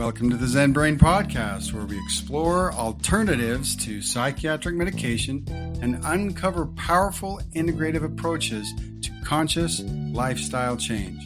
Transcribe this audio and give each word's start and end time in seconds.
Welcome 0.00 0.30
to 0.30 0.36
the 0.38 0.46
Zen 0.46 0.72
Brain 0.72 0.98
Podcast, 0.98 1.74
where 1.74 1.84
we 1.84 1.98
explore 1.98 2.72
alternatives 2.72 3.76
to 3.84 4.00
psychiatric 4.00 4.74
medication 4.74 5.44
and 5.82 6.00
uncover 6.02 6.64
powerful 6.68 7.38
integrative 7.54 8.02
approaches 8.02 8.72
to 9.02 9.10
conscious 9.22 9.80
lifestyle 9.80 10.78
change. 10.78 11.22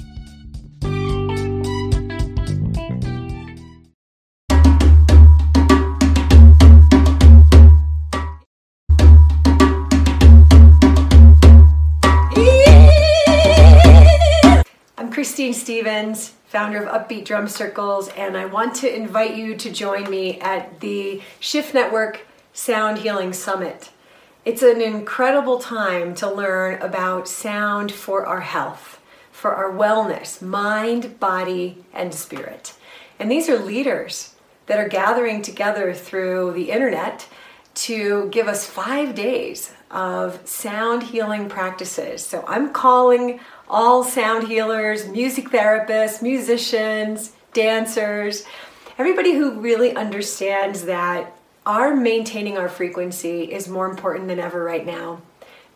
I'm 14.98 15.12
Christine 15.12 15.54
Stevens, 15.54 16.32
founder 16.54 16.84
of 16.84 17.08
Upbeat 17.08 17.24
Drum 17.24 17.48
Circles, 17.48 18.10
and 18.10 18.36
I 18.36 18.44
want 18.44 18.76
to 18.76 18.96
invite 18.96 19.34
you 19.34 19.56
to 19.56 19.72
join 19.72 20.08
me 20.08 20.38
at 20.38 20.78
the 20.78 21.20
Shift 21.40 21.74
Network 21.74 22.28
Sound 22.52 22.98
Healing 22.98 23.32
Summit. 23.32 23.90
It's 24.44 24.62
an 24.62 24.80
incredible 24.80 25.58
time 25.58 26.14
to 26.14 26.30
learn 26.32 26.80
about 26.80 27.26
sound 27.26 27.90
for 27.90 28.24
our 28.24 28.42
health, 28.42 29.00
for 29.32 29.52
our 29.52 29.72
wellness, 29.72 30.40
mind, 30.40 31.18
body, 31.18 31.84
and 31.92 32.14
spirit. 32.14 32.74
And 33.18 33.28
these 33.28 33.48
are 33.48 33.58
leaders 33.58 34.36
that 34.66 34.78
are 34.78 34.88
gathering 34.88 35.42
together 35.42 35.92
through 35.92 36.52
the 36.52 36.70
internet 36.70 37.26
to 37.74 38.28
give 38.30 38.46
us 38.46 38.64
five 38.64 39.16
days 39.16 39.72
of 39.90 40.40
sound 40.48 41.02
healing 41.02 41.48
practices. 41.48 42.24
So 42.24 42.44
I'm 42.46 42.72
calling 42.72 43.40
all 43.68 44.04
sound 44.04 44.48
healers, 44.48 45.08
music 45.08 45.48
therapists, 45.50 46.22
musicians, 46.22 47.32
dancers, 47.52 48.44
everybody 48.98 49.34
who 49.34 49.60
really 49.60 49.94
understands 49.94 50.84
that 50.84 51.36
our 51.66 51.94
maintaining 51.96 52.58
our 52.58 52.68
frequency 52.68 53.52
is 53.52 53.68
more 53.68 53.88
important 53.88 54.28
than 54.28 54.38
ever 54.38 54.62
right 54.62 54.84
now. 54.84 55.22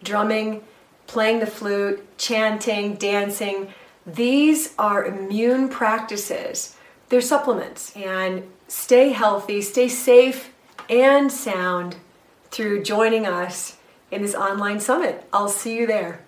Drumming, 0.03 0.63
playing 1.07 1.41
the 1.41 1.47
flute, 1.47 2.19
chanting, 2.19 2.95
dancing, 2.95 3.73
these 4.07 4.75
are 4.79 5.05
immune 5.05 5.69
practices. 5.69 6.77
They're 7.09 7.21
supplements. 7.21 7.95
And 7.97 8.49
stay 8.69 9.11
healthy, 9.11 9.63
stay 9.63 9.89
safe 9.89 10.53
and 10.89 11.31
sound 11.31 11.97
through 12.51 12.83
joining 12.83 13.27
us 13.27 13.77
in 14.11 14.23
this 14.23 14.35
online 14.35 14.81
summit. 14.81 15.27
I'll 15.33 15.49
see 15.49 15.77
you 15.77 15.87
there. 15.87 16.21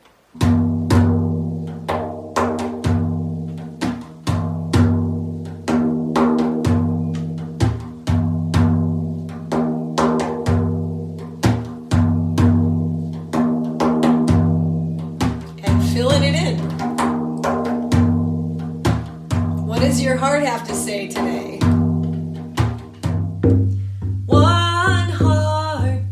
In. 16.51 16.59
What 19.67 19.81
does 19.81 20.01
your 20.03 20.17
heart 20.17 20.43
have 20.43 20.67
to 20.67 20.75
say 20.75 21.09
today? 21.09 21.59
One 24.27 25.09
heartbeat. 25.11 26.11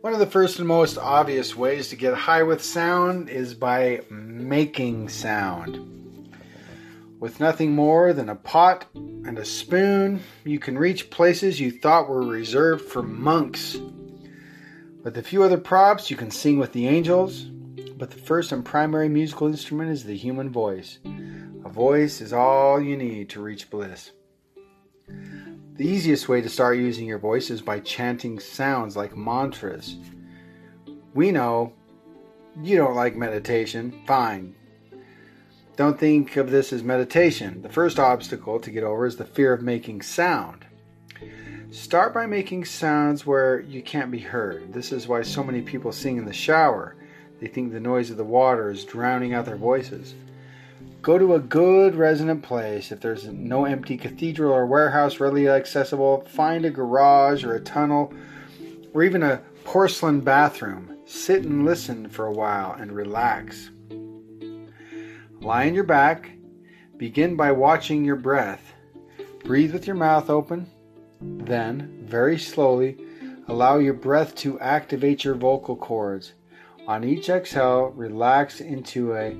One 0.00 0.12
of 0.12 0.20
the 0.20 0.26
first 0.26 0.58
and 0.58 0.66
most 0.66 0.96
obvious 0.96 1.56
ways 1.56 1.88
to 1.88 1.96
get 1.96 2.14
high 2.14 2.42
with 2.44 2.62
sound 2.62 3.28
is 3.28 3.54
by 3.54 4.02
making 4.10 5.08
sound. 5.08 5.97
With 7.20 7.40
nothing 7.40 7.72
more 7.72 8.12
than 8.12 8.28
a 8.28 8.36
pot 8.36 8.86
and 8.94 9.38
a 9.38 9.44
spoon, 9.44 10.20
you 10.44 10.60
can 10.60 10.78
reach 10.78 11.10
places 11.10 11.58
you 11.58 11.72
thought 11.72 12.08
were 12.08 12.22
reserved 12.22 12.84
for 12.84 13.02
monks. 13.02 13.76
With 15.02 15.18
a 15.18 15.22
few 15.22 15.42
other 15.42 15.58
props, 15.58 16.12
you 16.12 16.16
can 16.16 16.30
sing 16.30 16.58
with 16.58 16.72
the 16.72 16.86
angels, 16.86 17.42
but 17.96 18.12
the 18.12 18.18
first 18.18 18.52
and 18.52 18.64
primary 18.64 19.08
musical 19.08 19.48
instrument 19.48 19.90
is 19.90 20.04
the 20.04 20.16
human 20.16 20.50
voice. 20.50 21.00
A 21.64 21.68
voice 21.68 22.20
is 22.20 22.32
all 22.32 22.80
you 22.80 22.96
need 22.96 23.30
to 23.30 23.42
reach 23.42 23.68
bliss. 23.68 24.12
The 25.08 25.86
easiest 25.86 26.28
way 26.28 26.40
to 26.40 26.48
start 26.48 26.78
using 26.78 27.06
your 27.06 27.18
voice 27.18 27.50
is 27.50 27.62
by 27.62 27.80
chanting 27.80 28.38
sounds 28.38 28.96
like 28.96 29.16
mantras. 29.16 29.96
We 31.14 31.32
know 31.32 31.72
you 32.62 32.76
don't 32.76 32.94
like 32.94 33.16
meditation. 33.16 34.02
Fine. 34.06 34.54
Don't 35.78 35.96
think 35.96 36.36
of 36.36 36.50
this 36.50 36.72
as 36.72 36.82
meditation. 36.82 37.62
The 37.62 37.68
first 37.68 38.00
obstacle 38.00 38.58
to 38.58 38.70
get 38.72 38.82
over 38.82 39.06
is 39.06 39.14
the 39.14 39.24
fear 39.24 39.52
of 39.52 39.62
making 39.62 40.02
sound. 40.02 40.66
Start 41.70 42.12
by 42.12 42.26
making 42.26 42.64
sounds 42.64 43.24
where 43.24 43.60
you 43.60 43.80
can't 43.80 44.10
be 44.10 44.18
heard. 44.18 44.72
This 44.72 44.90
is 44.90 45.06
why 45.06 45.22
so 45.22 45.44
many 45.44 45.62
people 45.62 45.92
sing 45.92 46.16
in 46.16 46.24
the 46.24 46.32
shower. 46.32 46.96
They 47.40 47.46
think 47.46 47.70
the 47.70 47.78
noise 47.78 48.10
of 48.10 48.16
the 48.16 48.24
water 48.24 48.72
is 48.72 48.84
drowning 48.84 49.34
out 49.34 49.44
their 49.44 49.54
voices. 49.54 50.16
Go 51.00 51.16
to 51.16 51.36
a 51.36 51.38
good 51.38 51.94
resonant 51.94 52.42
place. 52.42 52.90
If 52.90 52.98
there's 52.98 53.26
no 53.26 53.64
empty 53.64 53.96
cathedral 53.96 54.52
or 54.52 54.66
warehouse 54.66 55.20
readily 55.20 55.48
accessible, 55.48 56.22
find 56.22 56.64
a 56.64 56.70
garage 56.70 57.44
or 57.44 57.54
a 57.54 57.60
tunnel 57.60 58.12
or 58.94 59.04
even 59.04 59.22
a 59.22 59.42
porcelain 59.62 60.22
bathroom. 60.22 60.98
Sit 61.06 61.44
and 61.44 61.64
listen 61.64 62.08
for 62.08 62.26
a 62.26 62.32
while 62.32 62.72
and 62.72 62.90
relax. 62.90 63.70
Lie 65.40 65.68
on 65.68 65.74
your 65.74 65.84
back. 65.84 66.30
Begin 66.96 67.36
by 67.36 67.52
watching 67.52 68.04
your 68.04 68.16
breath. 68.16 68.74
Breathe 69.44 69.72
with 69.72 69.86
your 69.86 69.96
mouth 69.96 70.28
open. 70.30 70.66
Then, 71.20 72.00
very 72.02 72.38
slowly, 72.38 72.98
allow 73.46 73.78
your 73.78 73.94
breath 73.94 74.34
to 74.36 74.58
activate 74.60 75.24
your 75.24 75.34
vocal 75.34 75.76
cords. 75.76 76.34
On 76.86 77.04
each 77.04 77.28
exhale, 77.28 77.92
relax 77.94 78.60
into 78.60 79.14
a 79.14 79.36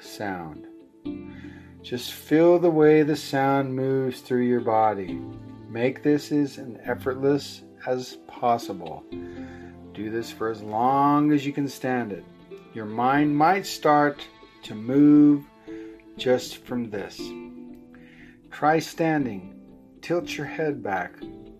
sound. 0.00 0.66
Just 1.82 2.12
feel 2.12 2.58
the 2.58 2.70
way 2.70 3.02
the 3.02 3.16
sound 3.16 3.74
moves 3.74 4.20
through 4.20 4.44
your 4.44 4.60
body. 4.60 5.20
Make 5.68 6.02
this 6.02 6.32
as 6.32 6.58
effortless 6.82 7.62
as 7.86 8.18
possible. 8.26 9.04
Do 9.92 10.10
this 10.10 10.30
for 10.30 10.50
as 10.50 10.62
long 10.62 11.32
as 11.32 11.44
you 11.44 11.52
can 11.52 11.68
stand 11.68 12.12
it. 12.12 12.24
Your 12.72 12.86
mind 12.86 13.36
might 13.36 13.66
start 13.66 14.26
to 14.62 14.74
move 14.74 15.44
just 16.16 16.64
from 16.64 16.90
this. 16.90 17.20
Try 18.50 18.78
standing. 18.78 19.54
Tilt 20.02 20.36
your 20.36 20.46
head 20.46 20.82
back. 20.82 21.14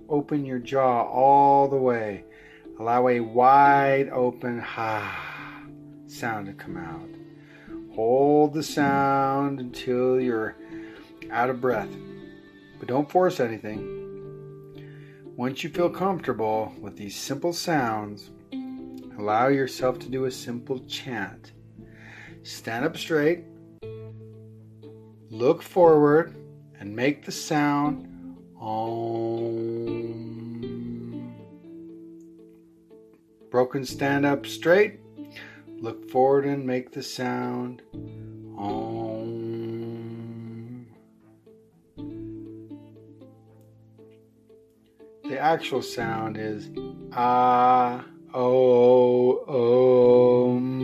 Open 0.09 0.45
your 0.45 0.59
jaw 0.59 1.03
all 1.03 1.69
the 1.69 1.77
way. 1.77 2.25
Allow 2.79 3.09
a 3.09 3.21
wide 3.21 4.09
open 4.11 4.59
ha 4.59 5.65
sound 6.07 6.47
to 6.47 6.53
come 6.53 6.77
out. 6.77 7.09
Hold 7.95 8.55
the 8.55 8.63
sound 8.63 9.61
until 9.61 10.21
you're 10.21 10.57
out 11.31 11.51
of 11.51 11.61
breath, 11.61 11.91
but 12.79 12.89
don't 12.89 13.11
force 13.11 13.41
anything. 13.41 13.95
Once 15.37 15.63
you 15.63 15.71
feel 15.71 15.91
comfortable 15.91 16.73
with 16.81 16.97
these 16.97 17.17
simple 17.17 17.53
sounds, 17.53 18.31
allow 19.19 19.49
yourself 19.49 19.99
to 19.99 20.09
do 20.09 20.25
a 20.25 20.31
simple 20.31 20.79
chant. 20.81 21.53
Stand 22.49 22.85
up 22.87 22.97
straight, 22.97 23.45
look 25.29 25.63
forward, 25.63 26.35
and 26.81 26.97
make 26.97 27.27
the 27.27 27.31
sound 27.31 28.09
Om. 28.59 29.85
Broken 33.51 33.85
stand 33.85 34.25
up 34.25 34.47
straight. 34.47 34.99
Look 35.67 36.09
forward 36.11 36.47
and 36.47 36.65
make 36.67 36.91
the 36.91 37.03
sound 37.03 37.83
Om. 38.57 38.87
The 45.25 45.39
actual 45.39 45.83
sound 45.83 46.39
is 46.39 46.71
Ah 47.13 48.07
Oh, 48.35 49.45
Om. 49.49 50.78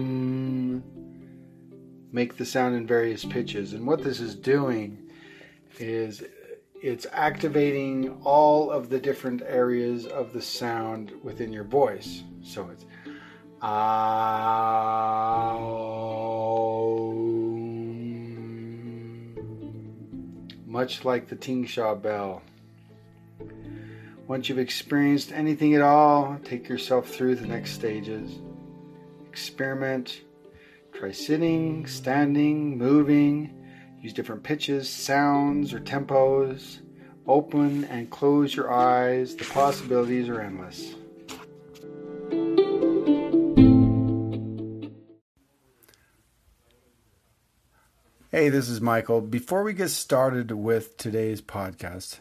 Make 2.15 2.37
the 2.37 2.45
sound 2.45 2.77
in 2.77 2.87
various 2.87 3.25
pitches. 3.25 3.73
And 3.73 3.85
what 3.89 4.05
this 4.05 4.21
is 4.21 4.37
doing 4.37 5.11
is 5.81 6.23
it's 6.81 7.09
activating 7.13 8.21
all 8.23 8.71
of 8.71 8.89
the 8.89 9.01
different 9.01 9.43
areas 9.45 10.07
of 10.07 10.33
the 10.33 10.41
sound 10.41 11.11
within 11.25 11.53
your 11.53 11.65
voice. 11.65 12.23
So 12.41 12.71
it's 12.71 12.85
Aum. 13.61 14.05
much 20.67 21.05
like 21.05 21.27
the 21.29 21.35
Ting 21.35 21.67
Sha 21.67 21.97
bell. 21.97 22.43
Once 24.29 24.49
you've 24.49 24.59
experienced 24.61 25.33
anything 25.33 25.75
at 25.75 25.83
all, 25.83 26.39
take 26.45 26.69
yourself 26.69 27.09
through 27.09 27.35
the 27.35 27.47
next 27.47 27.73
stages. 27.73 28.39
Experiment. 29.29 30.21
Try 30.95 31.11
sitting, 31.11 31.87
standing, 31.87 32.79
moving. 32.79 33.53
Use 34.01 34.13
different 34.13 34.45
pitches, 34.45 34.89
sounds, 34.89 35.75
or 35.75 35.81
tempos. 35.81 36.79
Open 37.27 37.83
and 37.87 38.09
close 38.11 38.55
your 38.55 38.73
eyes. 38.73 39.35
The 39.35 39.45
possibilities 39.45 40.29
are 40.29 40.41
endless. 40.41 40.95
Hey, 48.31 48.49
this 48.49 48.69
is 48.69 48.81
Michael. 48.81 49.21
Before 49.21 49.65
we 49.65 49.73
get 49.73 49.91
started 49.91 50.53
with 50.53 50.97
today's 50.97 51.43
podcast, 51.43 52.21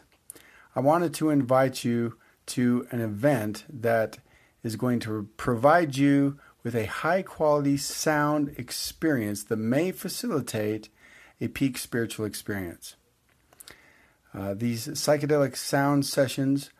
I 0.74 0.80
wanted 0.80 1.14
to 1.14 1.30
invite 1.30 1.84
you 1.84 2.18
to 2.46 2.88
an 2.90 3.00
event 3.00 3.66
that 3.68 4.18
is 4.64 4.74
going 4.74 4.98
to 5.00 5.28
provide 5.36 5.96
you 5.96 6.40
with 6.64 6.74
a 6.74 6.86
high 6.86 7.22
quality 7.22 7.76
sound 7.76 8.54
experience 8.56 9.44
that 9.44 9.56
may 9.56 9.92
facilitate 9.92 10.88
a 11.40 11.48
peak 11.48 11.76
spiritual 11.78 12.24
experience. 12.24 12.96
Uh, 14.32 14.54
these 14.54 14.88
psychedelic 14.88 15.56
sound 15.56 16.04
sessions 16.06 16.70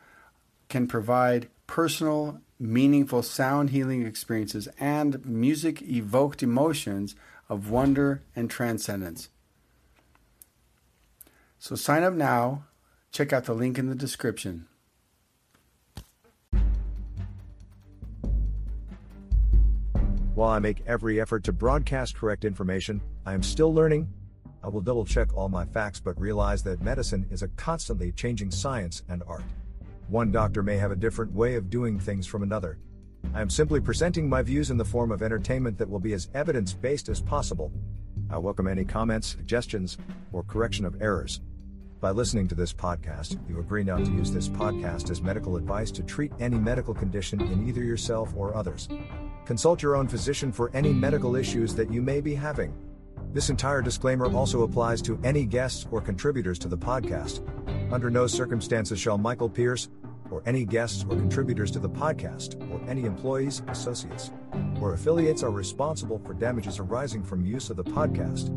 can 0.69 0.89
provide 0.89 1.49
personal, 1.67 2.41
meaningful 2.59 3.23
sound 3.23 3.71
healing 3.71 4.05
experiences 4.05 4.69
and 4.81 5.25
music 5.25 5.83
evoked 5.83 6.43
emotions 6.43 7.15
of 7.49 7.71
wonder 7.71 8.23
and 8.35 8.51
transcendence. 8.51 9.29
So 11.59 11.77
sign 11.77 12.03
up 12.03 12.15
now. 12.15 12.65
Check 13.13 13.33
out 13.33 13.45
the 13.45 13.55
link 13.55 13.79
in 13.79 13.89
the 13.89 13.95
description. 13.95 14.67
While 20.35 20.51
I 20.51 20.59
make 20.59 20.83
every 20.89 21.21
effort 21.21 21.45
to 21.45 21.53
broadcast 21.53 22.17
correct 22.17 22.45
information, 22.45 23.01
I 23.25 23.35
am 23.35 23.43
still 23.43 23.73
learning. 23.73 24.09
I 24.65 24.69
will 24.69 24.81
double 24.81 25.05
check 25.05 25.33
all 25.33 25.49
my 25.49 25.65
facts 25.65 26.01
but 26.01 26.21
realize 26.21 26.61
that 26.65 26.83
medicine 26.83 27.25
is 27.31 27.45
a 27.45 27.49
constantly 27.49 28.11
changing 28.11 28.51
science 28.51 29.05
and 29.09 29.23
art. 29.29 29.45
One 30.09 30.33
doctor 30.33 30.61
may 30.65 30.77
have 30.77 30.91
a 30.91 30.97
different 30.97 31.33
way 31.33 31.55
of 31.55 31.71
doing 31.71 32.01
things 32.01 32.27
from 32.27 32.43
another. 32.43 32.79
I 33.33 33.43
am 33.43 33.49
simply 33.49 33.81
presenting 33.81 34.29
my 34.29 34.43
views 34.43 34.73
in 34.73 34.77
the 34.77 34.85
form 34.85 35.13
of 35.13 35.23
entertainment 35.23 35.79
that 35.79 35.89
will 35.89 36.01
be 36.01 36.15
as 36.15 36.29
evidence 36.35 36.73
based 36.73 37.09
as 37.09 37.21
possible. 37.21 37.71
I 38.29 38.39
welcome 38.39 38.67
any 38.67 38.85
comments, 38.85 39.29
suggestions, 39.29 39.99
or 40.33 40.43
correction 40.43 40.85
of 40.85 41.01
errors. 41.01 41.43
By 42.01 42.11
listening 42.11 42.49
to 42.49 42.57
this 42.57 42.73
podcast, 42.73 43.39
you 43.49 43.61
agree 43.61 43.85
not 43.85 44.05
to 44.05 44.11
use 44.11 44.33
this 44.33 44.49
podcast 44.49 45.11
as 45.11 45.23
medical 45.23 45.57
advice 45.57 45.93
to 45.93 46.03
treat 46.03 46.33
any 46.41 46.59
medical 46.59 46.93
condition 46.93 47.41
in 47.41 47.69
either 47.69 47.85
yourself 47.85 48.33
or 48.37 48.57
others. 48.57 48.89
Consult 49.45 49.83
your 49.83 49.95
own 49.95 50.09
physician 50.09 50.51
for 50.51 50.71
any 50.75 50.93
medical 50.93 51.37
issues 51.37 51.75
that 51.75 51.93
you 51.93 52.01
may 52.01 52.21
be 52.21 52.35
having. 52.35 52.73
This 53.33 53.51
entire 53.51 53.83
disclaimer 53.83 54.33
also 54.35 54.63
applies 54.63 55.03
to 55.03 55.19
any 55.23 55.45
guests 55.45 55.87
or 55.91 56.01
contributors 56.01 56.59
to 56.61 56.69
the 56.69 56.79
podcast. 56.79 57.43
Under 57.93 58.11
no 58.11 58.27
circumstances 58.27 58.99
shall 58.99 59.19
Michael 59.19 59.51
Pierce, 59.51 59.89
or 60.31 60.43
any 60.47 60.65
guests 60.65 61.05
or 61.09 61.17
contributors 61.17 61.71
to 61.73 61.79
the 61.79 61.89
podcast, 61.89 62.59
or 62.71 62.81
any 62.89 63.05
employees, 63.05 63.63
associates, 63.69 64.31
or 64.81 64.95
affiliates 64.95 65.43
are 65.43 65.51
responsible 65.51 66.19
for 66.25 66.33
damages 66.33 66.79
arising 66.79 67.23
from 67.23 67.45
use 67.45 67.71
of 67.71 67.77
the 67.77 67.85
podcast. 67.85 68.51